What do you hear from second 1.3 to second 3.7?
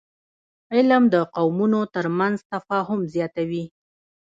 قومونو ترمنځ تفاهم زیاتوي